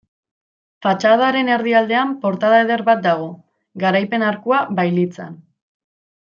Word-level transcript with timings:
Fatxadaren 0.85 1.51
erdialdean 1.55 2.15
portada 2.25 2.63
eder 2.65 2.85
bat 2.89 3.05
dago, 3.05 3.29
garaipen-arkua 3.87 4.67
bailitzan. 4.83 5.41